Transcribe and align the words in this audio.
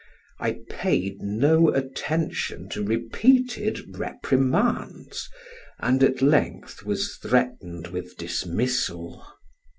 I 0.39 0.61
paid 0.67 1.21
no 1.21 1.69
attention 1.69 2.69
to 2.69 2.83
repeated 2.83 3.99
reprimands, 3.99 5.29
and 5.77 6.01
at 6.03 6.23
length 6.23 6.81
was 6.83 7.17
threatened 7.17 7.85
with 7.89 8.17
dismissal. 8.17 9.23